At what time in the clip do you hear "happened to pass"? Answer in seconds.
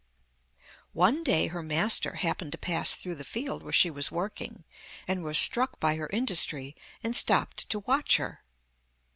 2.15-2.95